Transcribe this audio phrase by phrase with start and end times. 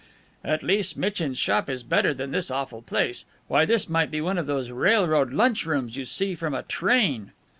[0.43, 3.25] "At least Mitchin's shop is better than this awful place.
[3.47, 7.33] Why, this might be one of those railroad lunch rooms you see from a train."